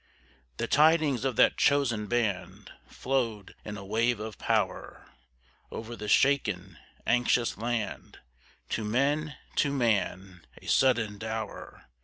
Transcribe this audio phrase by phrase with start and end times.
[0.57, 5.11] The tidings of that chosen band Flowed in a wave of power
[5.69, 8.17] Over the shaken, anxious land,
[8.69, 11.85] To men, to man, a sudden dower.